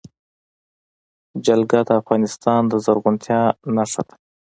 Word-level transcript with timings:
جلګه 1.45 1.79
د 1.87 1.89
افغانستان 2.01 2.61
د 2.67 2.73
زرغونتیا 2.85 3.41
نښه 3.75 4.01
ده. 4.07 4.15